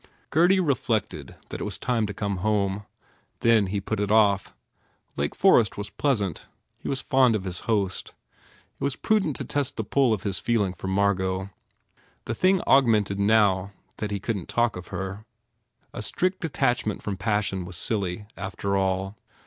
[0.31, 2.87] Gurdy reflected that it was time to come home.
[3.41, 4.51] Then he put it off.
[5.15, 6.47] Lake Forest was pleasant.
[6.79, 8.15] He was fond of his host.
[8.79, 11.51] It was prudent to test the pull of this feeling for Margot.
[12.25, 15.23] The thing augmented now that he couldn t talk of her.
[15.93, 19.17] A strict detachment from passion was silly, after all.